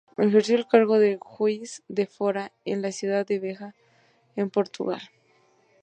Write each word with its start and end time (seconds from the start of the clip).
Ejerció 0.17 0.55
el 0.55 0.65
cargo 0.65 0.97
de 0.97 1.19
"juiz 1.21 1.83
de 1.87 2.07
fora" 2.07 2.53
en 2.65 2.81
la 2.81 2.91
ciudad 2.91 3.23
de 3.23 3.37
Beja, 3.37 3.75
en 4.35 4.49
Portugal. 4.49 5.11